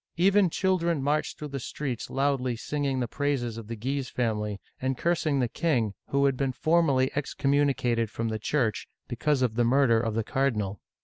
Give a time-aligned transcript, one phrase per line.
[0.17, 4.97] Even children marched through the streets loudly singing the praises of the Guise family and
[4.97, 9.63] cursing the king, who had been formally excommu nicated from the Church because of the
[9.63, 10.79] murder of the car dinal.